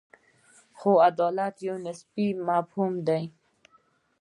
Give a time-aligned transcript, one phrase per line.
[0.77, 3.23] خو عدالت یو نسبي مفهوم دی.